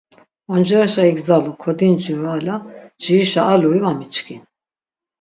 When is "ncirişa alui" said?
2.65-3.79